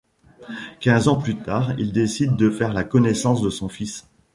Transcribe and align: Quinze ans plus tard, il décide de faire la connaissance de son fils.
Quinze 0.79 1.07
ans 1.09 1.21
plus 1.21 1.35
tard, 1.35 1.75
il 1.79 1.91
décide 1.91 2.35
de 2.35 2.49
faire 2.49 2.73
la 2.73 2.83
connaissance 2.83 3.39
de 3.43 3.51
son 3.51 3.69
fils. 3.69 4.07